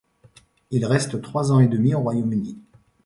Il 0.71 0.83
reste 0.87 1.21
trois 1.21 1.51
ans 1.51 1.59
et 1.59 1.67
demi 1.67 1.93
au 1.93 1.99
Royaume-Uni. 1.99 2.57